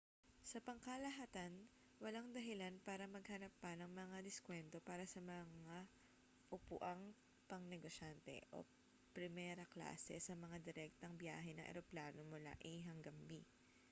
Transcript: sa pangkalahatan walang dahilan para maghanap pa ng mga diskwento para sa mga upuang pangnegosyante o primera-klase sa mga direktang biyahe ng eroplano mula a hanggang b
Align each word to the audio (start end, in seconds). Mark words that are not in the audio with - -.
sa 0.51 0.57
pangkalahatan 0.67 1.53
walang 2.03 2.27
dahilan 2.37 2.73
para 2.87 3.05
maghanap 3.15 3.53
pa 3.61 3.71
ng 3.77 3.85
mga 4.01 4.17
diskwento 4.27 4.77
para 4.89 5.05
sa 5.13 5.19
mga 5.31 5.77
upuang 6.55 7.01
pangnegosyante 7.49 8.35
o 8.55 8.65
primera-klase 9.15 10.15
sa 10.25 10.33
mga 10.43 10.57
direktang 10.67 11.13
biyahe 11.21 11.51
ng 11.53 11.69
eroplano 11.71 12.21
mula 12.31 12.49
a 12.49 12.73
hanggang 12.89 13.13
b 13.29 13.45